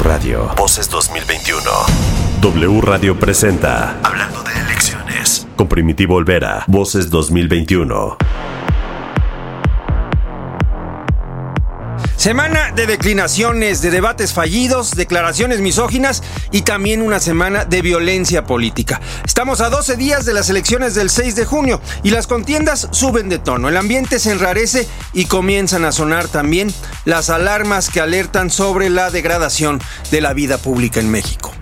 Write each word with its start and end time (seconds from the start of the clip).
Radio. 0.00 0.50
Voces 0.56 0.88
2021. 0.88 1.60
W 2.40 2.80
Radio 2.80 3.18
presenta 3.18 3.98
Hablando 4.02 4.42
de 4.42 4.52
elecciones. 4.58 5.46
Con 5.56 5.68
Primitivo 5.68 6.14
Olvera. 6.14 6.64
Voces 6.66 7.10
2021. 7.10 8.16
Semana 12.20 12.70
de 12.72 12.86
declinaciones, 12.86 13.80
de 13.80 13.90
debates 13.90 14.34
fallidos, 14.34 14.90
declaraciones 14.90 15.60
misóginas 15.60 16.22
y 16.52 16.60
también 16.60 17.00
una 17.00 17.18
semana 17.18 17.64
de 17.64 17.80
violencia 17.80 18.44
política. 18.44 19.00
Estamos 19.24 19.62
a 19.62 19.70
12 19.70 19.96
días 19.96 20.26
de 20.26 20.34
las 20.34 20.50
elecciones 20.50 20.94
del 20.94 21.08
6 21.08 21.34
de 21.34 21.46
junio 21.46 21.80
y 22.02 22.10
las 22.10 22.26
contiendas 22.26 22.88
suben 22.90 23.30
de 23.30 23.38
tono. 23.38 23.70
El 23.70 23.78
ambiente 23.78 24.18
se 24.18 24.32
enrarece 24.32 24.86
y 25.14 25.24
comienzan 25.24 25.86
a 25.86 25.92
sonar 25.92 26.28
también 26.28 26.70
las 27.06 27.30
alarmas 27.30 27.88
que 27.88 28.02
alertan 28.02 28.50
sobre 28.50 28.90
la 28.90 29.10
degradación 29.10 29.80
de 30.10 30.20
la 30.20 30.34
vida 30.34 30.58
pública 30.58 31.00
en 31.00 31.10
México. 31.10 31.54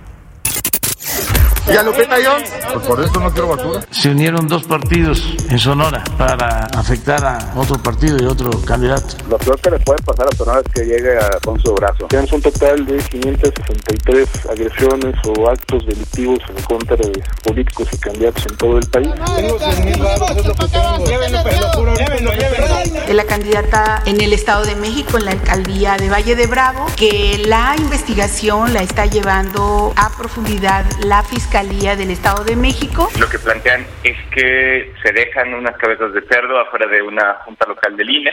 ¿Y 1.71 1.77
a 1.77 1.83
Lupita 1.83 2.15
Jones? 2.23 2.51
Pues 2.73 2.87
por 2.87 2.99
eso 2.99 3.19
no 3.19 3.31
quiero 3.31 3.49
basura. 3.49 3.85
Se 3.91 4.09
unieron 4.09 4.47
dos 4.47 4.63
partidos 4.63 5.21
en 5.49 5.59
Sonora 5.59 6.03
para 6.17 6.65
afectar 6.65 7.23
a 7.23 7.53
otro 7.55 7.77
partido 7.77 8.17
y 8.19 8.25
otro 8.25 8.49
candidato. 8.65 9.15
Lo 9.29 9.37
peor 9.37 9.59
que 9.61 9.69
le 9.69 9.79
puede 9.79 10.01
pasar 10.01 10.27
a 10.31 10.35
Sonora 10.35 10.61
es 10.65 10.73
que 10.73 10.83
llegue 10.83 11.15
a, 11.17 11.29
con 11.45 11.59
su 11.61 11.75
brazo. 11.75 12.07
Tenemos 12.07 12.31
un 12.31 12.41
total 12.41 12.85
de 12.87 12.97
563 12.97 14.45
agresiones 14.49 15.15
o 15.27 15.47
actos 15.47 15.85
delictivos 15.85 16.39
en 16.49 16.63
contra 16.63 16.95
de 16.95 17.23
políticos 17.43 17.87
y 17.91 17.97
candidatos 17.97 18.45
en 18.49 18.57
todo 18.57 18.77
el 18.79 18.87
país. 18.87 19.09
Tengo 19.35 19.59
100 19.59 19.85
mil 19.85 19.93
es 19.93 20.45
lo 20.45 20.55
que 20.55 20.67
tengo. 20.67 21.05
Llévenlo, 21.05 21.43
llévenlo, 21.43 22.31
llévenlo. 22.33 23.13
La 23.13 23.25
candidata 23.25 24.01
en 24.05 24.21
el 24.21 24.33
Estado 24.33 24.65
de 24.65 24.75
México, 24.75 25.17
en 25.17 25.25
la 25.25 25.31
alcaldía 25.31 25.97
de 25.97 26.09
Valle 26.09 26.35
de 26.35 26.47
Bravo, 26.47 26.87
que 26.95 27.43
la 27.45 27.75
investigación 27.77 28.73
la 28.73 28.81
está 28.81 29.05
llevando 29.05 29.93
a 29.95 30.09
profundidad 30.17 30.85
la 31.03 31.21
fiscalía 31.23 31.58
del 31.67 32.11
Estado 32.11 32.45
de 32.45 32.55
México. 32.55 33.09
Lo 33.19 33.27
que 33.27 33.37
plantean 33.37 33.85
es 34.05 34.15
que 34.33 34.93
se 35.03 35.11
dejan 35.11 35.53
unas 35.53 35.75
cabezas 35.75 36.13
de 36.13 36.21
cerdo 36.21 36.57
afuera 36.57 36.87
de 36.87 37.01
una 37.01 37.33
junta 37.43 37.67
local 37.67 37.97
del 37.97 38.09
INE. 38.09 38.31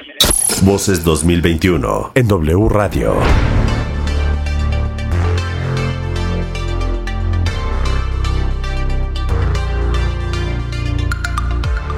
Voces 0.62 1.02
2021 1.02 2.12
en 2.14 2.28
W 2.28 2.68
Radio. 2.68 3.16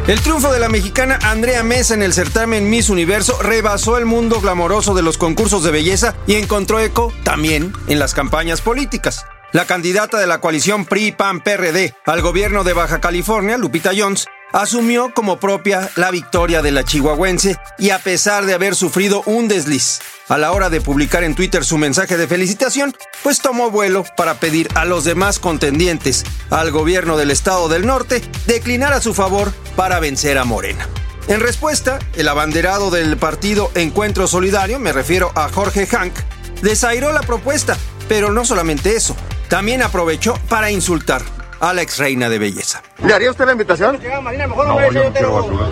El 0.06 0.18
triunfo 0.22 0.50
de 0.50 0.58
la 0.58 0.70
mexicana 0.70 1.18
Andrea 1.22 1.62
Mesa 1.62 1.92
en 1.92 2.02
el 2.02 2.14
certamen 2.14 2.70
Miss 2.70 2.88
Universo 2.88 3.36
rebasó 3.42 3.98
el 3.98 4.06
mundo 4.06 4.40
glamoroso 4.40 4.94
de 4.94 5.02
los 5.02 5.18
concursos 5.18 5.62
de 5.62 5.72
belleza 5.72 6.14
y 6.26 6.36
encontró 6.36 6.80
eco 6.80 7.12
también 7.22 7.74
en 7.88 7.98
las 7.98 8.14
campañas 8.14 8.62
políticas. 8.62 9.26
La 9.52 9.64
candidata 9.64 10.18
de 10.18 10.26
la 10.26 10.42
coalición 10.42 10.84
PRI-PAN-PRD 10.84 11.94
al 12.04 12.20
gobierno 12.20 12.64
de 12.64 12.74
Baja 12.74 13.00
California, 13.00 13.56
Lupita 13.56 13.92
Jones, 13.96 14.26
asumió 14.52 15.14
como 15.14 15.40
propia 15.40 15.88
la 15.96 16.10
victoria 16.10 16.60
de 16.60 16.70
la 16.70 16.84
chihuahuense 16.84 17.56
y 17.78 17.88
a 17.88 17.98
pesar 17.98 18.44
de 18.44 18.52
haber 18.52 18.74
sufrido 18.74 19.22
un 19.24 19.48
desliz 19.48 20.00
a 20.28 20.36
la 20.36 20.52
hora 20.52 20.68
de 20.68 20.82
publicar 20.82 21.24
en 21.24 21.34
Twitter 21.34 21.64
su 21.64 21.78
mensaje 21.78 22.18
de 22.18 22.28
felicitación, 22.28 22.94
pues 23.22 23.40
tomó 23.40 23.70
vuelo 23.70 24.04
para 24.18 24.34
pedir 24.34 24.68
a 24.74 24.84
los 24.84 25.04
demás 25.04 25.38
contendientes 25.38 26.24
al 26.50 26.70
gobierno 26.70 27.16
del 27.16 27.30
estado 27.30 27.70
del 27.70 27.86
norte 27.86 28.20
declinar 28.46 28.92
a 28.92 29.00
su 29.00 29.14
favor 29.14 29.54
para 29.76 29.98
vencer 29.98 30.36
a 30.36 30.44
Morena. 30.44 30.86
En 31.26 31.40
respuesta, 31.40 31.98
el 32.16 32.28
abanderado 32.28 32.90
del 32.90 33.16
partido 33.16 33.70
Encuentro 33.74 34.26
Solidario, 34.26 34.78
me 34.78 34.92
refiero 34.92 35.32
a 35.34 35.48
Jorge 35.48 35.86
Hank, 35.86 36.12
desairó 36.60 37.12
la 37.12 37.20
propuesta, 37.20 37.78
pero 38.08 38.30
no 38.30 38.44
solamente 38.44 38.94
eso, 38.94 39.16
también 39.48 39.82
aprovechó 39.82 40.38
para 40.48 40.70
insultar 40.70 41.22
a 41.60 41.72
la 41.72 41.82
ex 41.82 41.98
reina 41.98 42.28
de 42.28 42.38
belleza. 42.38 42.82
¿Le 43.04 43.12
haría 43.14 43.30
usted 43.30 43.46
la 43.46 43.52
invitación? 43.52 43.98
No, 44.00 44.90
yo 44.92 45.04
no 45.04 45.12
quiero 45.12 45.32
basura. 45.32 45.68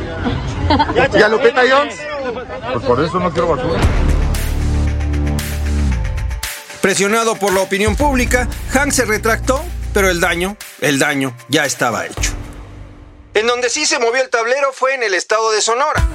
¿Y 1.15 1.23
a 1.23 1.29
Lupita 1.29 1.63
Jones? 1.69 1.97
Pues 2.73 2.85
por 2.85 3.05
eso 3.05 3.21
no 3.21 3.31
quiero 3.31 3.49
basura. 3.49 3.81
Presionado 6.81 7.37
por 7.37 7.53
la 7.53 7.61
opinión 7.61 7.97
pública, 7.97 8.49
Hank 8.73 8.93
se 8.93 9.05
retractó, 9.05 9.65
pero 9.93 10.09
el 10.09 10.21
daño, 10.21 10.57
el 10.81 10.99
daño 10.99 11.37
ya 11.49 11.65
estaba 11.65 12.07
hecho. 12.07 12.33
En 13.35 13.47
donde 13.47 13.69
sí 13.71 13.87
se 13.87 13.99
movió 13.99 14.23
el 14.23 14.31
tablero 14.31 14.73
fue 14.73 14.95
en 14.95 15.03
el 15.03 15.15
estado 15.15 15.51
de 15.51 15.61
Sonora. 15.61 16.07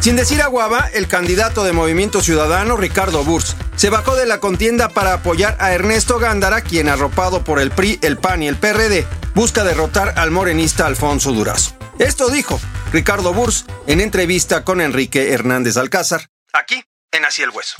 Sin 0.00 0.16
decir 0.16 0.40
aguaba, 0.40 0.88
el 0.94 1.08
candidato 1.08 1.62
de 1.62 1.74
Movimiento 1.74 2.22
Ciudadano, 2.22 2.78
Ricardo 2.78 3.22
Burs, 3.22 3.54
se 3.76 3.90
bajó 3.90 4.16
de 4.16 4.24
la 4.24 4.40
contienda 4.40 4.88
para 4.88 5.12
apoyar 5.12 5.58
a 5.60 5.74
Ernesto 5.74 6.18
Gándara, 6.18 6.62
quien 6.62 6.88
arropado 6.88 7.44
por 7.44 7.60
el 7.60 7.70
PRI, 7.70 7.98
el 8.00 8.16
PAN 8.16 8.42
y 8.42 8.48
el 8.48 8.56
PRD, 8.56 9.04
busca 9.34 9.62
derrotar 9.62 10.14
al 10.18 10.30
morenista 10.30 10.86
Alfonso 10.86 11.32
Durazo. 11.32 11.74
Esto 11.98 12.30
dijo 12.30 12.58
Ricardo 12.94 13.34
Burs 13.34 13.66
en 13.86 14.00
entrevista 14.00 14.64
con 14.64 14.80
Enrique 14.80 15.34
Hernández 15.34 15.76
Alcázar, 15.76 16.22
aquí 16.54 16.82
en 17.12 17.26
Así 17.26 17.42
el 17.42 17.50
Hueso. 17.50 17.76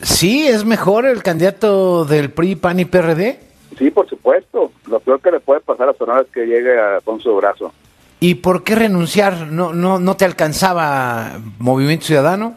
Sí, 0.00 0.48
es 0.48 0.64
mejor 0.64 1.04
el 1.04 1.22
candidato 1.22 2.06
del 2.06 2.30
PRI, 2.30 2.56
PAN 2.56 2.80
y 2.80 2.86
PRD. 2.86 3.40
Sí, 3.78 3.90
por 3.90 4.08
supuesto. 4.08 4.72
Lo 4.86 5.00
peor 5.00 5.20
que 5.20 5.30
le 5.30 5.40
puede 5.40 5.60
pasar 5.60 5.90
a 5.90 5.92
Sonora 5.92 6.22
es 6.22 6.28
que 6.32 6.46
llegue 6.46 6.80
a 6.80 6.94
Alfonso 6.94 7.28
Durazo. 7.28 7.74
¿Y 8.22 8.36
por 8.36 8.62
qué 8.62 8.76
renunciar? 8.76 9.48
¿No, 9.48 9.72
no, 9.72 9.98
¿No 9.98 10.16
te 10.16 10.24
alcanzaba 10.24 11.40
Movimiento 11.58 12.06
Ciudadano? 12.06 12.54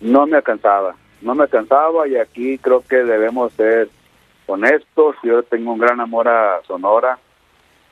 No 0.00 0.26
me 0.26 0.38
alcanzaba, 0.38 0.96
no 1.22 1.36
me 1.36 1.44
alcanzaba 1.44 2.08
y 2.08 2.16
aquí 2.16 2.58
creo 2.58 2.82
que 2.82 2.96
debemos 2.96 3.52
ser 3.52 3.88
honestos. 4.46 5.14
Yo 5.22 5.44
tengo 5.44 5.72
un 5.72 5.78
gran 5.78 6.00
amor 6.00 6.26
a 6.26 6.60
Sonora 6.66 7.16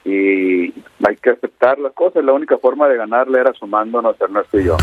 y 0.04 0.74
hay 1.06 1.16
que 1.22 1.30
aceptar 1.30 1.78
las 1.78 1.92
cosas. 1.92 2.24
La 2.24 2.32
única 2.32 2.58
forma 2.58 2.88
de 2.88 2.96
ganarle 2.96 3.38
era 3.38 3.52
sumándonos 3.52 4.20
Ernesto 4.20 4.58
y 4.58 4.64
yo. 4.64 4.76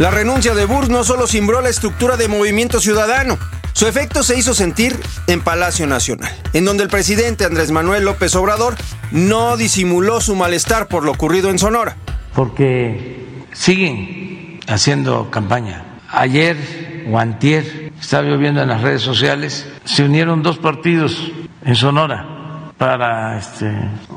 La 0.00 0.10
renuncia 0.10 0.56
de 0.56 0.66
Burs 0.66 0.90
no 0.90 1.04
solo 1.04 1.28
cimbró 1.28 1.60
la 1.60 1.68
estructura 1.68 2.16
de 2.16 2.26
Movimiento 2.26 2.80
Ciudadano, 2.80 3.38
su 3.78 3.86
efecto 3.86 4.24
se 4.24 4.36
hizo 4.36 4.54
sentir 4.54 4.98
en 5.28 5.40
Palacio 5.40 5.86
Nacional, 5.86 6.32
en 6.52 6.64
donde 6.64 6.82
el 6.82 6.88
presidente 6.88 7.44
Andrés 7.44 7.70
Manuel 7.70 8.04
López 8.04 8.34
Obrador 8.34 8.74
no 9.12 9.56
disimuló 9.56 10.20
su 10.20 10.34
malestar 10.34 10.88
por 10.88 11.04
lo 11.04 11.12
ocurrido 11.12 11.48
en 11.48 11.60
Sonora. 11.60 11.94
Porque 12.34 13.44
siguen 13.52 14.58
haciendo 14.66 15.30
campaña. 15.30 16.00
Ayer 16.10 17.06
o 17.08 17.20
antier, 17.20 17.92
estaba 18.00 18.26
yo 18.26 18.36
viendo 18.36 18.60
en 18.62 18.68
las 18.68 18.82
redes 18.82 19.02
sociales, 19.02 19.70
se 19.84 20.02
unieron 20.02 20.42
dos 20.42 20.58
partidos 20.58 21.30
en 21.64 21.76
Sonora 21.76 22.72
para 22.78 23.38
este, 23.38 23.72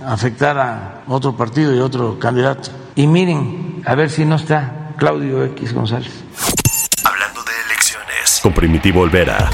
afectar 0.08 0.58
a 0.58 1.04
otro 1.08 1.38
partido 1.38 1.76
y 1.76 1.78
otro 1.78 2.18
candidato. 2.18 2.72
Y 2.96 3.06
miren, 3.06 3.84
a 3.86 3.94
ver 3.94 4.10
si 4.10 4.26
no 4.26 4.38
está 4.38 4.96
Claudio 4.98 5.46
X 5.46 5.72
González 5.72 6.12
con 8.42 8.54
Primitivo 8.54 9.02
Olvera. 9.02 9.50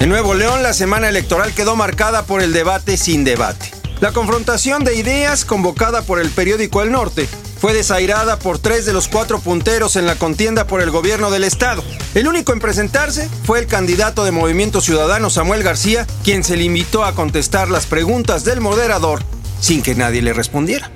En 0.00 0.08
Nuevo 0.08 0.34
León, 0.34 0.62
la 0.62 0.72
semana 0.72 1.08
electoral 1.08 1.52
quedó 1.54 1.76
marcada 1.76 2.24
por 2.24 2.42
el 2.42 2.52
debate 2.52 2.96
sin 2.96 3.24
debate. 3.24 3.70
La 4.00 4.12
confrontación 4.12 4.84
de 4.84 4.96
ideas 4.96 5.44
convocada 5.44 6.02
por 6.02 6.20
el 6.20 6.30
periódico 6.30 6.82
El 6.82 6.92
Norte 6.92 7.26
fue 7.58 7.72
desairada 7.72 8.38
por 8.38 8.58
tres 8.58 8.84
de 8.84 8.92
los 8.92 9.08
cuatro 9.08 9.40
punteros 9.40 9.96
en 9.96 10.06
la 10.06 10.16
contienda 10.16 10.66
por 10.66 10.82
el 10.82 10.90
gobierno 10.90 11.30
del 11.30 11.44
estado. 11.44 11.82
El 12.14 12.28
único 12.28 12.52
en 12.52 12.60
presentarse 12.60 13.30
fue 13.44 13.58
el 13.60 13.66
candidato 13.66 14.24
de 14.24 14.30
Movimiento 14.30 14.82
Ciudadano 14.82 15.30
Samuel 15.30 15.62
García, 15.62 16.06
quien 16.22 16.44
se 16.44 16.56
limitó 16.56 17.04
a 17.04 17.14
contestar 17.14 17.70
las 17.70 17.86
preguntas 17.86 18.44
del 18.44 18.60
moderador 18.60 19.22
sin 19.60 19.82
que 19.82 19.94
nadie 19.94 20.20
le 20.20 20.34
respondiera. 20.34 20.90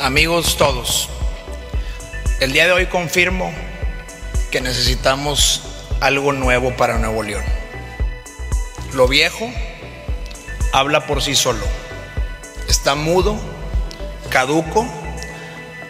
Amigos 0.00 0.56
todos, 0.56 1.10
el 2.40 2.52
día 2.52 2.64
de 2.66 2.72
hoy 2.72 2.86
confirmo 2.86 3.52
que 4.54 4.60
necesitamos 4.60 5.62
algo 5.98 6.32
nuevo 6.32 6.76
para 6.76 6.96
Nuevo 6.96 7.24
León. 7.24 7.42
Lo 8.92 9.08
viejo 9.08 9.50
habla 10.72 11.08
por 11.08 11.22
sí 11.22 11.34
solo. 11.34 11.64
Está 12.68 12.94
mudo, 12.94 13.36
caduco, 14.30 14.86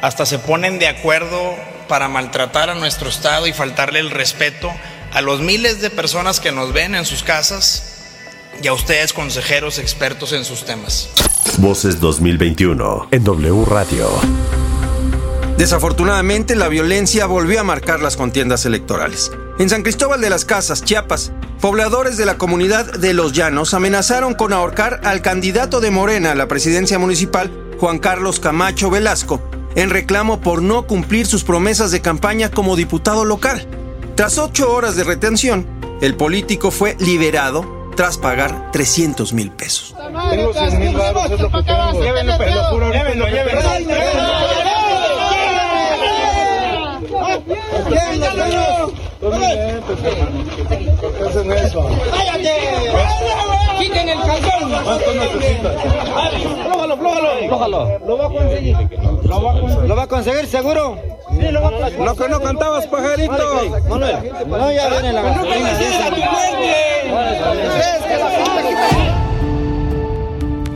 hasta 0.01 0.25
se 0.25 0.39
ponen 0.39 0.79
de 0.79 0.89
acuerdo 0.89 1.55
para 1.89 2.09
maltratar 2.09 2.71
a 2.71 2.75
nuestro 2.75 3.11
Estado 3.11 3.47
y 3.47 3.53
faltarle 3.53 3.99
el 3.99 4.11
respeto 4.11 4.73
a 5.13 5.21
los 5.21 5.43
miles 5.43 5.83
de 5.83 5.91
personas 5.91 6.41
que 6.41 6.51
nos 6.51 6.73
ven 6.73 6.95
en 6.95 7.05
sus 7.05 7.23
casas 7.23 7.99
y 8.63 8.67
a 8.69 8.73
ustedes 8.73 9.13
consejeros 9.13 9.79
expertos 9.79 10.33
en 10.33 10.47
sus 10.47 10.65
temas. 10.65 11.11
Voces 11.59 12.01
2021 12.01 13.09
en 13.11 13.25
W 13.25 13.67
Radio. 13.67 14.09
Desafortunadamente, 15.57 16.57
la 16.57 16.69
violencia 16.69 17.27
volvió 17.27 17.61
a 17.61 17.65
marcar 17.65 18.01
las 18.01 18.17
contiendas 18.17 18.67
electorales. 18.67 19.31
En 19.61 19.71
San 19.71 19.83
Cristóbal 19.83 20.21
de 20.21 20.29
las 20.29 20.45
Casas, 20.45 20.83
Chiapas, 20.83 21.31
pobladores 21.61 22.17
de 22.17 22.27
la 22.27 22.37
comunidad 22.39 22.93
de 22.93 23.15
Los 23.15 23.33
Llanos 23.33 23.73
amenazaron 23.73 24.35
con 24.35 24.53
ahorcar 24.53 25.01
al 25.05 25.23
candidato 25.23 25.81
de 25.81 25.93
Morena 25.93 26.33
a 26.33 26.35
la 26.35 26.49
presidencia 26.49 26.99
municipal, 26.99 27.53
Juan 27.79 28.01
Carlos 28.01 28.41
Camacho 28.41 28.91
Velasco, 28.91 29.41
en 29.77 29.91
reclamo 29.91 30.41
por 30.41 30.61
no 30.61 30.89
cumplir 30.89 31.27
sus 31.27 31.45
promesas 31.45 31.93
de 31.93 32.01
campaña 32.01 32.51
como 32.51 32.75
diputado 32.75 33.25
local. 33.25 33.65
Tras 34.17 34.39
ocho 34.39 34.73
horas 34.73 34.97
de 34.97 35.05
retención, 35.05 35.67
el 36.01 36.17
político 36.17 36.73
fue 36.73 36.97
liberado 36.99 37.91
tras 37.97 38.19
pagar 38.19 38.73
300 38.73 39.33
mil 39.33 39.53
pesos. 39.53 39.95
Tengo 40.31 40.53
100 40.53 40.79
mil 40.81 40.97
baros, 40.97 41.31
es 41.31 41.41
lo 41.41 41.51
que 41.51 41.63
tengo. 41.63 42.34
¿Qué 49.87 51.25
hacen 51.25 51.53
eso? 51.53 51.87
¡Cállate! 52.11 52.53
¡Quiten 53.79 54.09
el 54.09 54.21
calzón! 54.21 54.73
¿Cuánto 54.83 55.15
necesitas? 55.15 55.83
¡Flójalo, 56.65 56.97
flójalo! 56.97 57.29
¡Flójalo! 57.49 57.99
Lo 58.07 58.19
va 58.19 58.27
a 58.27 58.29
conseguir. 58.31 58.77
Lo 59.25 59.43
va 59.43 59.51
a 59.51 59.61
conseguir. 59.61 59.89
¿Lo 59.89 59.97
va 59.97 60.03
a 60.03 60.07
conseguir 60.07 60.47
seguro? 60.47 60.99
Sí, 61.31 61.51
lo 61.51 61.61
va 61.61 61.69
a 61.69 61.73
conseguir. 61.73 62.01
Lo 62.01 62.17
que 62.17 62.29
no 62.29 62.41
cantabas, 62.41 62.87
pajarito. 62.87 63.71
Manuel, 63.89 64.33
no, 64.47 64.73
ya 64.73 64.89
viene 64.89 65.13
la 65.13 65.23
gasolina. 65.23 65.79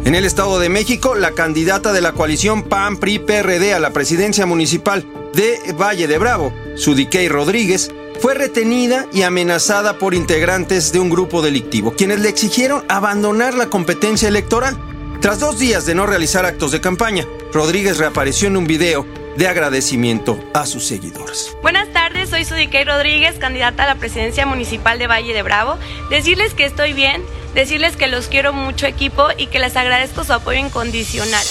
En 0.04 0.14
el 0.14 0.24
Estado 0.24 0.58
de 0.58 0.68
México, 0.68 1.14
la 1.14 1.32
candidata 1.32 1.92
de 1.92 2.00
la 2.00 2.12
coalición 2.12 2.62
PAN-PRI-PRD 2.64 3.74
a 3.74 3.78
la 3.78 3.90
presidencia 3.90 4.46
municipal 4.46 5.04
de 5.34 5.58
Valle 5.78 6.06
de 6.06 6.18
Bravo, 6.18 6.52
Sudiquey 6.76 7.28
Rodríguez, 7.28 7.90
fue 8.20 8.34
retenida 8.34 9.06
y 9.12 9.22
amenazada 9.22 9.98
por 9.98 10.14
integrantes 10.14 10.92
de 10.92 10.98
un 10.98 11.10
grupo 11.10 11.42
delictivo, 11.42 11.94
quienes 11.96 12.20
le 12.20 12.28
exigieron 12.28 12.84
abandonar 12.88 13.54
la 13.54 13.70
competencia 13.70 14.28
electoral. 14.28 14.76
Tras 15.20 15.40
dos 15.40 15.58
días 15.58 15.86
de 15.86 15.94
no 15.94 16.06
realizar 16.06 16.44
actos 16.44 16.72
de 16.72 16.80
campaña, 16.80 17.26
Rodríguez 17.52 17.98
reapareció 17.98 18.48
en 18.48 18.56
un 18.56 18.66
video 18.66 19.06
de 19.36 19.46
agradecimiento 19.46 20.38
a 20.52 20.66
sus 20.66 20.86
seguidores. 20.86 21.56
Buenas 21.62 21.92
tardes, 21.92 22.28
soy 22.28 22.44
Sudiquey 22.44 22.84
Rodríguez, 22.84 23.36
candidata 23.38 23.84
a 23.84 23.86
la 23.86 23.94
presidencia 23.94 24.46
municipal 24.46 24.98
de 24.98 25.06
Valle 25.06 25.32
de 25.32 25.42
Bravo. 25.42 25.78
Decirles 26.10 26.54
que 26.54 26.64
estoy 26.64 26.92
bien, 26.92 27.22
decirles 27.54 27.96
que 27.96 28.08
los 28.08 28.26
quiero 28.26 28.52
mucho 28.52 28.86
equipo 28.86 29.28
y 29.36 29.46
que 29.46 29.60
les 29.60 29.76
agradezco 29.76 30.24
su 30.24 30.32
apoyo 30.32 30.58
incondicional. 30.58 31.44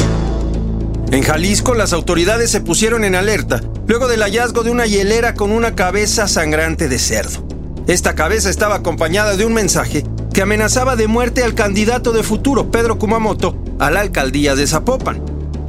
En 1.12 1.24
Jalisco, 1.24 1.74
las 1.74 1.94
autoridades 1.94 2.51
se 2.51 2.62
pusieron 2.62 3.06
en 3.06 3.15
alerta 3.15 3.62
luego 3.88 4.07
del 4.07 4.21
hallazgo 4.21 4.63
de 4.63 4.71
una 4.71 4.86
hielera 4.86 5.33
con 5.33 5.51
una 5.51 5.74
cabeza 5.74 6.27
sangrante 6.27 6.89
de 6.89 7.00
cerdo. 7.00 7.48
Esta 7.88 8.15
cabeza 8.15 8.50
estaba 8.50 8.75
acompañada 8.75 9.38
de 9.38 9.45
un 9.45 9.54
mensaje 9.54 10.04
que 10.33 10.42
amenazaba 10.42 10.98
de 10.98 11.07
muerte 11.07 11.44
al 11.44 11.56
candidato 11.56 12.12
de 12.12 12.24
futuro, 12.24 12.69
Pedro 12.69 13.00
Kumamoto, 13.00 13.57
a 13.80 13.89
la 13.89 14.01
alcaldía 14.01 14.56
de 14.56 14.68
Zapopan. 14.68 15.24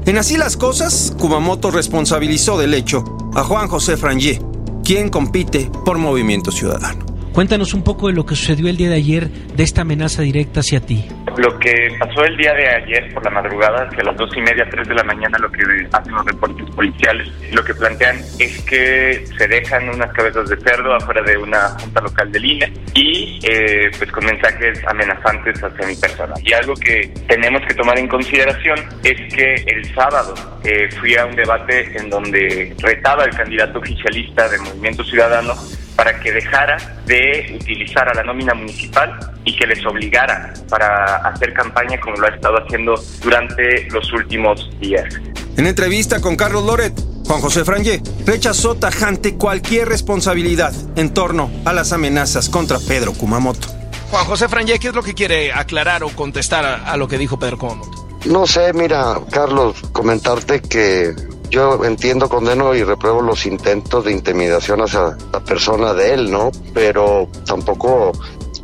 En 0.06 0.18
así 0.18 0.36
las 0.36 0.56
cosas, 0.56 1.14
Kumamoto 1.16 1.70
responsabilizó 1.70 2.58
del 2.58 2.74
hecho 2.74 3.04
a 3.34 3.44
Juan 3.44 3.68
José 3.68 3.96
Frangé, 3.96 4.42
quien 4.82 5.08
compite 5.08 5.70
por 5.84 5.98
Movimiento 5.98 6.50
Ciudadano. 6.50 7.06
Cuéntanos 7.32 7.72
un 7.72 7.82
poco 7.82 8.08
de 8.08 8.14
lo 8.14 8.26
que 8.26 8.34
sucedió 8.34 8.68
el 8.68 8.76
día 8.76 8.88
de 8.88 8.96
ayer, 8.96 9.30
de 9.56 9.62
esta 9.62 9.82
amenaza 9.82 10.22
directa 10.22 10.60
hacia 10.60 10.80
ti. 10.80 11.04
Lo 11.38 11.56
que 11.60 11.94
pasó 12.00 12.24
el 12.24 12.36
día 12.36 12.52
de 12.52 12.68
ayer 12.68 13.14
por 13.14 13.24
la 13.24 13.30
madrugada, 13.30 13.84
hacia 13.84 14.02
las 14.02 14.16
dos 14.16 14.28
y 14.36 14.40
media, 14.40 14.68
tres 14.68 14.88
de 14.88 14.94
la 14.94 15.04
mañana, 15.04 15.38
lo 15.38 15.48
que 15.52 15.62
hacen 15.92 16.12
los 16.12 16.26
reportes 16.26 16.68
policiales, 16.70 17.28
lo 17.52 17.62
que 17.62 17.74
plantean 17.74 18.16
es 18.40 18.60
que 18.62 19.24
se 19.38 19.46
dejan 19.46 19.88
unas 19.88 20.12
cabezas 20.14 20.48
de 20.48 20.56
cerdo 20.56 20.92
afuera 20.96 21.22
de 21.22 21.38
una 21.38 21.68
junta 21.78 22.00
local 22.00 22.32
del 22.32 22.44
INE 22.44 22.72
y 22.92 23.38
eh, 23.44 23.88
pues 23.96 24.10
con 24.10 24.26
mensajes 24.26 24.84
amenazantes 24.88 25.62
hacia 25.62 25.86
mi 25.86 25.94
persona. 25.94 26.34
Y 26.42 26.52
algo 26.54 26.74
que 26.74 27.08
tenemos 27.28 27.62
que 27.68 27.74
tomar 27.74 27.96
en 28.00 28.08
consideración 28.08 28.80
es 29.04 29.32
que 29.32 29.54
el 29.54 29.94
sábado 29.94 30.34
eh, 30.64 30.88
fui 30.98 31.14
a 31.14 31.24
un 31.24 31.36
debate 31.36 31.96
en 31.96 32.10
donde 32.10 32.74
retaba 32.82 33.24
el 33.24 33.30
candidato 33.36 33.78
oficialista 33.78 34.48
de 34.48 34.58
Movimiento 34.58 35.04
Ciudadano 35.04 35.54
para 35.98 36.20
que 36.20 36.30
dejara 36.30 36.76
de 37.06 37.58
utilizar 37.60 38.08
a 38.08 38.14
la 38.14 38.22
nómina 38.22 38.54
municipal 38.54 39.18
y 39.44 39.56
que 39.56 39.66
les 39.66 39.84
obligara 39.84 40.54
para 40.68 41.16
hacer 41.28 41.52
campaña 41.52 41.98
como 42.00 42.16
lo 42.18 42.28
ha 42.28 42.30
estado 42.30 42.56
haciendo 42.64 42.94
durante 43.20 43.90
los 43.90 44.12
últimos 44.12 44.70
días. 44.78 45.12
En 45.56 45.66
entrevista 45.66 46.20
con 46.20 46.36
Carlos 46.36 46.64
Loret, 46.64 46.94
Juan 47.26 47.40
José 47.40 47.64
Frangé 47.64 48.00
rechazó 48.24 48.76
tajante 48.76 49.34
cualquier 49.34 49.88
responsabilidad 49.88 50.72
en 50.94 51.12
torno 51.12 51.50
a 51.64 51.72
las 51.72 51.92
amenazas 51.92 52.48
contra 52.48 52.78
Pedro 52.78 53.12
Kumamoto. 53.12 53.66
Juan 54.12 54.24
José 54.24 54.48
Frangé, 54.48 54.78
¿qué 54.78 54.88
es 54.88 54.94
lo 54.94 55.02
que 55.02 55.14
quiere 55.14 55.52
aclarar 55.52 56.04
o 56.04 56.10
contestar 56.10 56.64
a, 56.64 56.92
a 56.92 56.96
lo 56.96 57.08
que 57.08 57.18
dijo 57.18 57.40
Pedro 57.40 57.58
Kumamoto? 57.58 58.08
No 58.26 58.46
sé, 58.46 58.72
mira, 58.72 59.16
Carlos, 59.32 59.74
comentarte 59.90 60.60
que 60.60 61.12
yo 61.50 61.84
entiendo, 61.84 62.28
condeno 62.28 62.74
y 62.74 62.84
repruebo 62.84 63.22
los 63.22 63.46
intentos 63.46 64.04
de 64.04 64.12
intimidación 64.12 64.80
hacia 64.82 65.16
la 65.32 65.40
persona 65.40 65.94
de 65.94 66.14
él, 66.14 66.30
¿no? 66.30 66.50
Pero 66.74 67.28
tampoco 67.46 68.12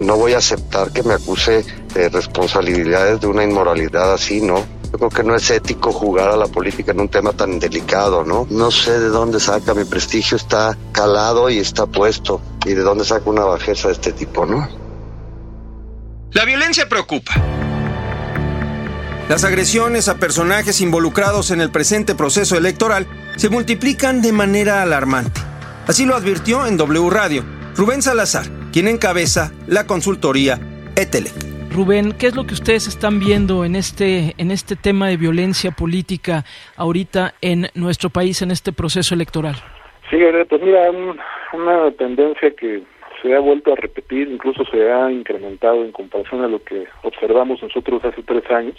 no 0.01 0.17
voy 0.17 0.35
a 0.35 0.39
aceptar 0.39 0.93
que 0.93 1.03
me 1.03 1.15
acuse 1.15 1.65
de 1.95 2.09
responsabilidades 2.09 3.21
de 3.21 3.27
una 3.27 3.45
inmoralidad 3.45 4.13
así, 4.13 4.41
¿no? 4.41 4.57
Yo 4.93 4.99
creo 4.99 5.11
que 5.11 5.25
no 5.25 5.35
es 5.35 5.51
ético 5.51 5.93
jugar 5.93 6.29
a 6.29 6.37
la 6.37 6.47
política 6.47 6.93
en 6.93 7.01
un 7.01 7.09
tema 7.09 7.33
tan 7.33 7.59
delicado, 7.59 8.25
¿no? 8.25 8.47
No 8.51 8.71
sé 8.71 9.01
de 9.01 9.09
dónde 9.09 9.41
saca, 9.41 9.75
mi 9.75 9.85
prestigio 9.85 10.37
está 10.37 10.77
calado 10.93 11.51
y 11.51 11.59
está 11.59 11.87
puesto. 11.87 12.41
Y 12.65 12.75
de 12.75 12.83
dónde 12.83 13.05
saca 13.05 13.29
una 13.29 13.45
bajeza 13.45 13.89
de 13.89 13.95
este 13.95 14.13
tipo, 14.13 14.47
¿no? 14.47 14.69
La 16.31 16.45
violencia 16.45 16.89
preocupa. 16.89 17.33
Las 19.27 19.43
agresiones 19.43 20.11
a 20.11 20.19
personajes 20.19 20.83
involucrados 20.83 21.51
en 21.51 21.63
el 21.63 21.71
presente 21.73 22.15
proceso 22.15 22.59
electoral 22.59 23.07
se 23.37 23.49
multiplican 23.49 24.21
de 24.21 24.33
manera 24.33 24.83
alarmante. 24.83 25.41
Así 25.89 26.05
lo 26.05 26.15
advirtió 26.15 26.67
en 26.67 26.77
W 26.77 27.09
Radio 27.09 27.43
Rubén 27.75 28.03
Salazar, 28.03 28.45
quien 28.71 28.87
encabeza 28.87 29.51
la 29.67 29.87
consultoría 29.87 30.59
ETELEC. 30.95 31.33
Rubén, 31.73 32.13
¿qué 32.13 32.27
es 32.27 32.37
lo 32.37 32.45
que 32.45 32.53
ustedes 32.53 32.87
están 32.87 33.19
viendo 33.19 33.65
en 33.65 33.77
este, 33.77 34.35
en 34.37 34.51
este 34.51 34.77
tema 34.77 35.09
de 35.09 35.17
violencia 35.17 35.71
política 35.71 36.45
ahorita 36.77 37.33
en 37.41 37.69
nuestro 37.75 38.11
país, 38.11 38.43
en 38.43 38.51
este 38.51 38.73
proceso 38.73 39.15
electoral? 39.15 39.55
Sí, 40.11 40.19
pues 40.51 40.63
mira, 40.63 40.83
una 41.55 41.91
tendencia 41.93 42.51
que 42.51 42.83
se 43.23 43.35
ha 43.35 43.41
vuelto 43.41 43.73
a 43.73 43.77
repetir, 43.77 44.29
incluso 44.29 44.67
se 44.67 44.93
ha 44.93 45.11
incrementado 45.11 45.83
en 45.83 45.93
comparación 45.93 46.45
a 46.45 46.47
lo 46.47 46.63
que 46.63 46.85
observamos 47.03 47.63
nosotros 47.63 48.05
hace 48.05 48.23
tres 48.23 48.45
años 48.51 48.77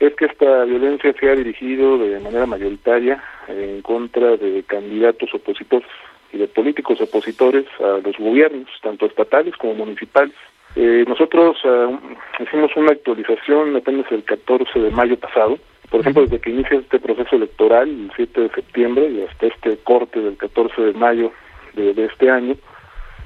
es 0.00 0.14
que 0.14 0.24
esta 0.24 0.64
violencia 0.64 1.12
se 1.12 1.30
ha 1.30 1.36
dirigido 1.36 1.98
de 1.98 2.18
manera 2.20 2.46
mayoritaria 2.46 3.22
en 3.48 3.82
contra 3.82 4.36
de 4.38 4.62
candidatos 4.66 5.32
opositores 5.34 5.88
y 6.32 6.38
de 6.38 6.48
políticos 6.48 7.00
opositores 7.00 7.66
a 7.80 8.00
los 8.02 8.16
gobiernos, 8.16 8.68
tanto 8.82 9.06
estatales 9.06 9.54
como 9.56 9.74
municipales. 9.74 10.34
Eh, 10.74 11.04
nosotros 11.06 11.56
uh, 11.64 11.98
hicimos 12.42 12.70
una 12.76 12.92
actualización 12.92 13.76
apenas 13.76 14.10
el 14.10 14.24
14 14.24 14.78
de 14.78 14.90
mayo 14.90 15.18
pasado. 15.18 15.58
Por 15.90 16.00
ejemplo, 16.00 16.22
desde 16.22 16.40
que 16.40 16.50
inicia 16.50 16.78
este 16.78 17.00
proceso 17.00 17.36
electoral, 17.36 17.88
el 17.88 18.12
7 18.14 18.40
de 18.42 18.50
septiembre, 18.50 19.10
y 19.10 19.22
hasta 19.22 19.46
este 19.46 19.76
corte 19.78 20.20
del 20.20 20.36
14 20.36 20.80
de 20.80 20.92
mayo 20.94 21.32
de, 21.74 21.92
de 21.92 22.04
este 22.06 22.30
año, 22.30 22.54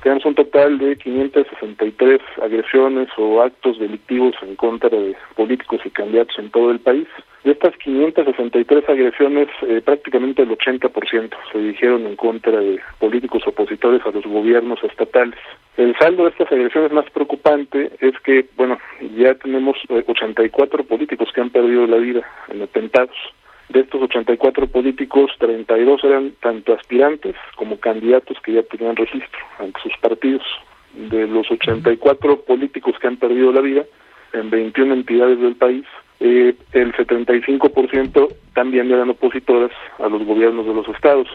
tenemos 0.05 0.27
un 0.27 0.35
total 0.35 0.77
de 0.77 0.97
563 0.97 2.21
agresiones 2.43 3.09
o 3.17 3.41
actos 3.41 3.79
delictivos 3.79 4.35
en 4.43 4.55
contra 4.55 4.91
de 4.91 5.17
políticos 5.35 5.81
y 5.83 5.89
candidatos 5.89 6.39
en 6.39 6.51
todo 6.51 6.71
el 6.71 6.79
país. 6.79 7.09
De 7.43 7.53
estas 7.53 7.75
563 7.79 8.87
agresiones, 8.87 9.49
eh, 9.63 9.81
prácticamente 9.83 10.43
el 10.43 10.51
80% 10.51 11.35
se 11.51 11.59
dirigieron 11.59 12.07
en 12.07 12.17
contra 12.17 12.61
de 12.61 12.81
políticos 12.99 13.45
opositores 13.47 14.03
a 14.05 14.11
los 14.11 14.25
gobiernos 14.27 14.85
estatales. 14.85 15.39
El 15.79 15.97
saldo 15.97 16.25
de 16.25 16.31
estas 16.31 16.53
agresiones 16.53 16.93
más 16.93 17.09
preocupante 17.11 17.91
es 18.01 18.13
que, 18.21 18.47
bueno, 18.57 18.79
ya 19.17 19.35
tenemos 19.37 19.79
84 19.89 20.83
eh, 20.83 20.85
políticos 20.85 21.31
que 21.35 21.41
han 21.41 21.49
perdido 21.49 21.87
la 21.87 21.97
vida 21.97 22.23
en 22.51 22.61
atentados. 22.61 23.17
De 23.75 23.81
estos 23.81 24.03
84 24.03 24.69
políticos, 24.69 25.33
32 25.41 26.05
eran 26.05 26.33
tanto 26.41 26.75
aspirantes 26.75 27.35
como 27.57 27.81
candidatos 27.81 28.39
que 28.41 28.53
ya 28.53 28.63
tenían 28.63 28.95
registro 28.95 29.41
ante 29.59 29.81
sus 29.81 29.93
partidos. 30.01 30.45
De 30.95 31.27
los 31.27 31.51
84 31.51 32.43
políticos 32.43 32.95
que 33.01 33.09
han 33.09 33.17
perdido 33.17 33.51
la 33.51 33.61
vida 33.61 33.83
en 34.33 34.49
21 34.49 34.95
entidades 34.95 35.41
del 35.41 35.57
país, 35.57 35.85
eh, 36.21 36.55
el 36.71 36.93
75% 36.93 38.29
también 38.55 38.93
eran 38.93 39.11
opositoras 39.11 39.73
a 39.99 40.09
los 40.09 40.25
gobiernos 40.25 40.67
de 40.67 40.75
los 40.75 40.87
estados. 40.87 41.27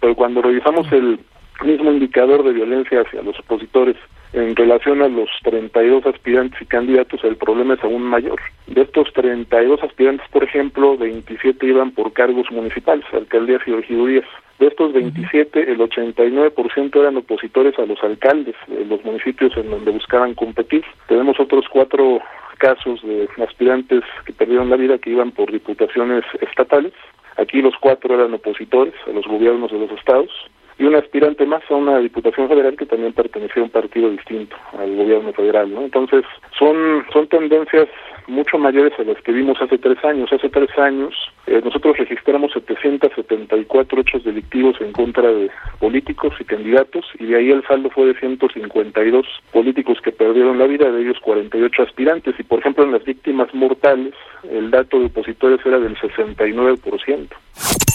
Pero 0.00 0.16
cuando 0.16 0.42
revisamos 0.42 0.90
el 0.90 1.20
mismo 1.62 1.92
indicador 1.92 2.42
de 2.42 2.52
violencia 2.52 3.02
hacia 3.02 3.22
los 3.22 3.38
opositores 3.38 3.94
en 4.32 4.54
relación 4.56 5.02
a 5.02 5.08
los 5.08 5.28
32 5.42 6.06
aspirantes 6.06 6.60
y 6.60 6.66
candidatos, 6.66 7.22
el 7.24 7.36
problema 7.36 7.74
es 7.74 7.84
aún 7.84 8.02
mayor. 8.02 8.40
De 8.66 8.82
estos 8.82 9.12
32 9.12 9.82
aspirantes, 9.82 10.28
por 10.30 10.44
ejemplo, 10.44 10.96
27 10.96 11.66
iban 11.66 11.92
por 11.92 12.12
cargos 12.12 12.50
municipales, 12.50 13.04
alcaldías 13.12 13.62
y 13.66 13.72
regidurías. 13.72 14.24
De 14.58 14.68
estos 14.68 14.92
27, 14.92 15.70
el 15.70 15.78
89% 15.78 17.00
eran 17.00 17.16
opositores 17.16 17.78
a 17.78 17.86
los 17.86 18.02
alcaldes 18.02 18.54
de 18.66 18.84
los 18.86 19.04
municipios 19.04 19.56
en 19.56 19.70
donde 19.70 19.90
buscaban 19.90 20.34
competir. 20.34 20.84
Tenemos 21.08 21.38
otros 21.38 21.66
cuatro 21.70 22.20
casos 22.58 23.02
de 23.02 23.28
aspirantes 23.44 24.02
que 24.24 24.32
perdieron 24.32 24.70
la 24.70 24.76
vida 24.76 24.98
que 24.98 25.10
iban 25.10 25.30
por 25.30 25.52
diputaciones 25.52 26.24
estatales. 26.40 26.92
Aquí 27.36 27.60
los 27.60 27.74
cuatro 27.78 28.14
eran 28.14 28.32
opositores 28.32 28.94
a 29.06 29.10
los 29.10 29.26
gobiernos 29.26 29.70
de 29.70 29.78
los 29.78 29.90
estados 29.90 30.30
y 30.78 30.84
un 30.84 30.94
aspirante 30.94 31.46
más 31.46 31.62
a 31.70 31.74
una 31.74 31.98
diputación 31.98 32.48
federal 32.48 32.76
que 32.76 32.86
también 32.86 33.12
pertenecía 33.12 33.62
a 33.62 33.64
un 33.64 33.70
partido 33.70 34.10
distinto 34.10 34.56
al 34.78 34.94
gobierno 34.94 35.32
federal, 35.32 35.72
¿no? 35.72 35.82
Entonces, 35.82 36.24
son, 36.58 37.04
son 37.12 37.26
tendencias 37.28 37.88
mucho 38.28 38.58
mayores 38.58 38.92
a 38.98 39.04
las 39.04 39.20
que 39.22 39.32
vimos 39.32 39.60
hace 39.60 39.78
tres 39.78 40.02
años. 40.04 40.32
Hace 40.32 40.48
tres 40.48 40.68
años 40.78 41.14
eh, 41.46 41.60
nosotros 41.64 41.96
registramos 41.96 42.52
774 42.52 44.00
hechos 44.00 44.24
delictivos 44.24 44.76
en 44.80 44.92
contra 44.92 45.30
de 45.30 45.50
políticos 45.78 46.34
y 46.40 46.44
candidatos 46.44 47.04
y 47.18 47.26
de 47.26 47.36
ahí 47.36 47.50
el 47.50 47.64
saldo 47.66 47.90
fue 47.90 48.06
de 48.06 48.18
152 48.18 49.26
políticos 49.52 49.98
que 50.02 50.12
perdieron 50.12 50.58
la 50.58 50.66
vida, 50.66 50.90
de 50.90 51.02
ellos 51.02 51.18
48 51.20 51.82
aspirantes 51.82 52.34
y 52.38 52.42
por 52.42 52.60
ejemplo 52.60 52.84
en 52.84 52.92
las 52.92 53.04
víctimas 53.04 53.52
mortales 53.54 54.14
el 54.50 54.70
dato 54.70 54.98
de 54.98 55.06
opositores 55.06 55.64
era 55.64 55.78
del 55.78 55.96
69%. 55.96 57.85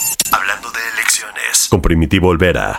Con 1.70 1.82
Primitivo 1.82 2.30
Olvera. 2.30 2.78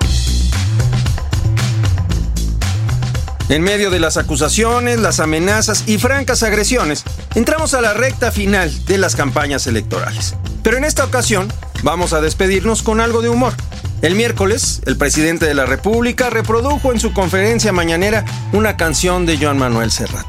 En 3.48 3.62
medio 3.62 3.90
de 3.90 4.00
las 4.00 4.16
acusaciones, 4.16 4.98
las 4.98 5.20
amenazas 5.20 5.84
y 5.86 5.98
francas 5.98 6.42
agresiones, 6.42 7.04
entramos 7.34 7.74
a 7.74 7.80
la 7.80 7.92
recta 7.92 8.32
final 8.32 8.84
de 8.86 8.98
las 8.98 9.14
campañas 9.14 9.66
electorales. 9.66 10.34
Pero 10.62 10.78
en 10.78 10.84
esta 10.84 11.04
ocasión 11.04 11.52
vamos 11.82 12.12
a 12.12 12.20
despedirnos 12.20 12.82
con 12.82 13.00
algo 13.00 13.20
de 13.20 13.28
humor. 13.28 13.52
El 14.00 14.14
miércoles, 14.14 14.80
el 14.86 14.96
presidente 14.96 15.46
de 15.46 15.54
la 15.54 15.66
República 15.66 16.30
reprodujo 16.30 16.92
en 16.92 17.00
su 17.00 17.12
conferencia 17.12 17.72
mañanera 17.72 18.24
una 18.52 18.76
canción 18.76 19.26
de 19.26 19.38
Joan 19.38 19.58
Manuel 19.58 19.90
Serrat. 19.90 20.26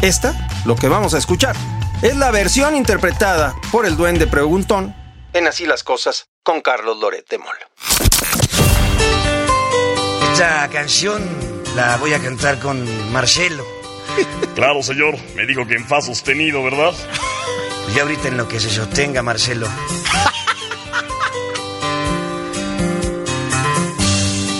Esta, 0.00 0.48
lo 0.64 0.76
que 0.76 0.88
vamos 0.88 1.14
a 1.14 1.18
escuchar, 1.18 1.56
es 2.00 2.16
la 2.16 2.30
versión 2.30 2.76
interpretada 2.76 3.54
por 3.70 3.86
el 3.86 3.96
duende 3.96 4.26
preguntón 4.26 4.94
en 5.32 5.46
Así 5.46 5.66
las 5.66 5.82
Cosas 5.82 6.31
con 6.42 6.60
Carlos 6.60 6.98
Loret 6.98 7.28
de 7.28 7.38
Mola. 7.38 7.68
Esta 10.32 10.68
canción 10.70 11.22
la 11.76 11.96
voy 11.98 12.12
a 12.14 12.18
cantar 12.18 12.58
con 12.58 13.12
Marcelo. 13.12 13.64
Claro, 14.54 14.82
señor. 14.82 15.16
Me 15.34 15.46
dijo 15.46 15.66
que 15.66 15.76
en 15.76 15.86
fa 15.86 16.02
sostenido, 16.02 16.62
¿verdad? 16.62 16.92
Y 17.94 17.98
ahorita 17.98 18.28
en 18.28 18.36
lo 18.36 18.46
que 18.46 18.60
se 18.60 18.68
sostenga, 18.68 19.22
Marcelo. 19.22 19.66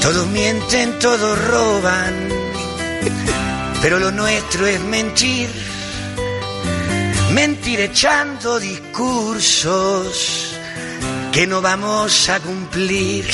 Todos 0.01 0.27
mienten, 0.29 0.99
todos 0.99 1.39
roban, 1.47 2.31
pero 3.83 3.99
lo 3.99 4.11
nuestro 4.11 4.67
es 4.67 4.81
mentir. 4.81 5.51
Mentir 7.33 7.81
echando 7.81 8.59
discursos 8.59 10.52
que 11.33 11.47
no 11.47 11.63
vamos 11.63 12.29
a 12.29 12.41
cumplir. 12.41 13.29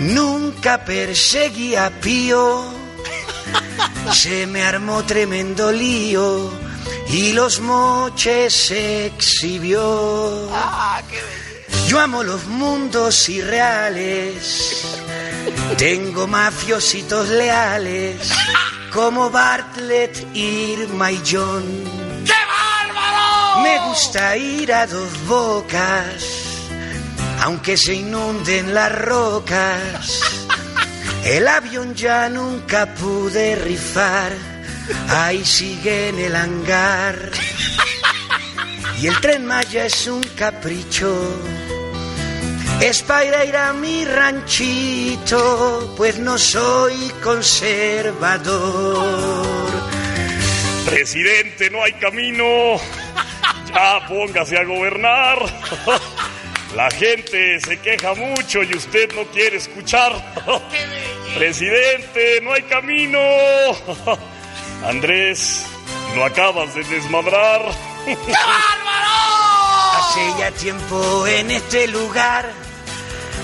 Nunca 0.00 0.84
perseguí 0.84 1.74
a 1.76 1.90
Pío, 1.90 2.64
se 4.12 4.46
me 4.46 4.62
armó 4.62 5.02
tremendo 5.04 5.72
lío 5.72 6.52
y 7.08 7.32
los 7.32 7.60
moches 7.60 8.52
se 8.52 9.06
exhibió. 9.06 10.48
Yo 11.88 12.00
amo 12.00 12.22
los 12.22 12.44
mundos 12.46 13.28
irreales, 13.28 14.84
tengo 15.78 16.26
mafiositos 16.26 17.28
leales 17.28 18.30
como 18.92 19.30
Bartlett, 19.30 20.26
Irma 20.34 21.12
y 21.12 21.22
John. 21.30 21.64
¡Qué 22.24 22.32
bárbaro! 22.32 23.62
Me 23.62 23.88
gusta 23.88 24.36
ir 24.36 24.72
a 24.72 24.86
dos 24.86 25.10
bocas 25.26 26.41
aunque 27.42 27.76
se 27.76 27.94
inunden 27.94 28.72
las 28.72 28.92
rocas. 28.92 30.46
El 31.24 31.48
avión 31.48 31.94
ya 31.94 32.28
nunca 32.28 32.86
pude 32.94 33.56
rifar, 33.56 34.32
ahí 35.08 35.44
sigue 35.44 36.08
en 36.08 36.20
el 36.20 36.36
hangar. 36.36 37.30
Y 39.00 39.08
el 39.08 39.20
tren 39.20 39.46
Maya 39.46 39.86
es 39.86 40.06
un 40.06 40.22
capricho, 40.36 41.12
es 42.80 43.02
para 43.02 43.44
ir 43.44 43.56
a 43.56 43.72
mi 43.72 44.04
ranchito, 44.04 45.94
pues 45.96 46.18
no 46.18 46.38
soy 46.38 47.10
conservador. 47.22 49.42
Presidente, 50.86 51.70
no 51.70 51.82
hay 51.82 51.92
camino, 51.94 52.76
ya 53.74 54.06
póngase 54.06 54.58
a 54.58 54.64
gobernar. 54.64 55.38
La 56.74 56.90
gente 56.90 57.60
se 57.60 57.78
queja 57.80 58.14
mucho 58.14 58.62
y 58.62 58.74
usted 58.74 59.12
no 59.14 59.24
quiere 59.26 59.58
escuchar. 59.58 60.12
Presidente, 61.34 62.40
no 62.42 62.52
hay 62.54 62.62
camino. 62.62 63.18
Andrés, 64.86 65.66
lo 66.16 66.24
acabas 66.24 66.74
de 66.74 66.82
desmadrar. 66.84 67.60
¡Qué 68.06 68.14
bárbaro! 68.14 69.12
Hace 69.98 70.38
ya 70.38 70.50
tiempo 70.52 71.26
en 71.26 71.50
este 71.50 71.88
lugar 71.88 72.50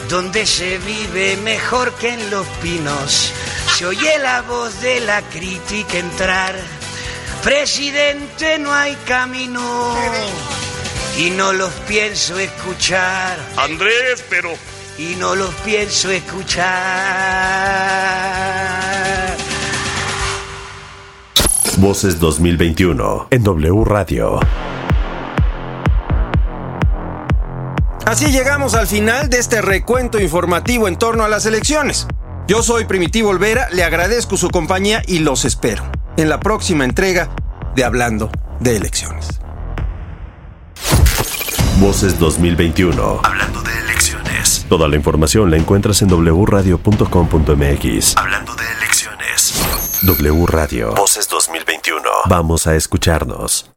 donde 0.09 0.47
se 0.47 0.79
vive 0.79 1.37
mejor 1.37 1.93
que 1.97 2.15
en 2.15 2.31
los 2.31 2.47
pinos. 2.63 3.31
Se 3.77 3.85
oye 3.85 4.19
la 4.21 4.41
voz 4.43 4.81
de 4.81 5.01
la 5.01 5.21
crítica 5.21 5.99
entrar. 5.99 6.55
Presidente, 7.43 8.59
no 8.59 8.73
hay 8.73 8.97
camino 9.07 9.95
y 11.19 11.31
no 11.31 11.53
los 11.53 11.73
pienso 11.89 12.39
escuchar. 12.39 13.37
Andrés, 13.57 14.25
pero... 14.31 14.51
Y 14.99 15.17
no 15.17 15.35
los 15.37 15.55
pienso 15.57 16.11
escuchar. 16.11 16.67
Voces 21.77 22.19
2021 22.19 23.29
en 23.31 23.45
W 23.45 23.85
Radio. 23.85 24.41
Así 28.05 28.33
llegamos 28.33 28.75
al 28.75 28.87
final 28.89 29.29
de 29.29 29.39
este 29.39 29.63
recuento 29.63 30.21
informativo 30.21 30.89
en 30.89 30.97
torno 30.97 31.25
a 31.25 31.29
las 31.29 31.47
elecciones. 31.47 32.09
Yo 32.49 32.63
soy 32.63 32.87
Primitivo 32.87 33.29
Olvera, 33.31 33.69
le 33.71 33.85
agradezco 33.85 34.37
su 34.37 34.51
compañía 34.51 35.03
y 35.07 35.21
los 35.21 35.45
espero 35.45 35.85
en 36.17 36.29
la 36.29 36.41
próxima 36.41 36.85
entrega 36.85 37.29
de 37.77 37.85
Hablando 37.85 38.31
de 38.59 38.77
Elecciones. 38.77 39.39
Voces 41.81 42.19
2021. 42.19 43.21
Hablando 43.23 43.63
de 43.63 43.71
elecciones. 43.79 44.67
Toda 44.69 44.89
la 44.89 44.97
información 44.97 45.49
la 45.49 45.59
encuentras 45.59 46.03
en 46.03 46.09
wradio.com.mx. 46.09 48.17
Hablando 48.17 48.57
de 48.57 48.65
elecciones. 48.79 49.55
W 50.03 50.47
Radio. 50.47 50.93
Voces 50.97 51.29
2021. 51.29 52.03
Vamos 52.29 52.67
a 52.67 52.75
escucharnos. 52.75 53.71